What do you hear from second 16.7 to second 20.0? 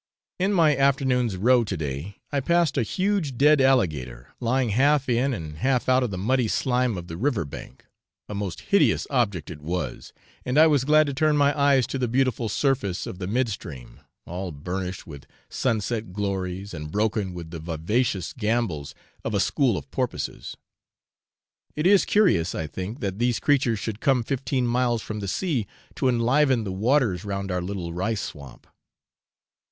and broken with the vivacious gambols of a school of